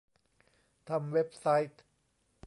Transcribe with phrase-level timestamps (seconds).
[0.89, 1.81] ทำเว็บไซต์